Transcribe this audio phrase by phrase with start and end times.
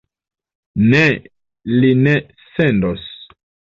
[0.93, 1.01] Ne,
[1.83, 2.17] li ne
[2.57, 3.09] sendos.